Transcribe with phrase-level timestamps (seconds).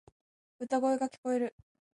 [0.59, 1.55] 歌声が聞こえる。